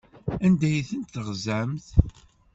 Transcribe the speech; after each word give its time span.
Anda 0.45 0.65
ay 0.71 0.83
tent-teɣzamt? 0.89 1.87